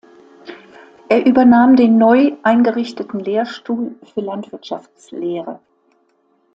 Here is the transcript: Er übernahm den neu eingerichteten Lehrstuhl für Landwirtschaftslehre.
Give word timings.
Er 1.09 1.27
übernahm 1.27 1.75
den 1.75 1.99
neu 1.99 2.31
eingerichteten 2.41 3.19
Lehrstuhl 3.19 3.93
für 4.11 4.21
Landwirtschaftslehre. 4.21 5.59